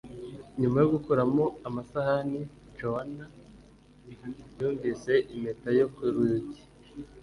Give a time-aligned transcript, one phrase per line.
[0.61, 2.39] nyuma yo gukuramo amasahani,
[2.77, 3.13] joan
[4.59, 6.59] yumvise impeta yo ku rugi